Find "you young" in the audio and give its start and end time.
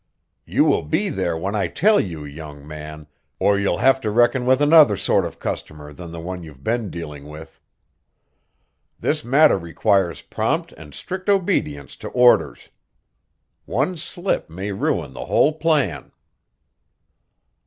1.99-2.67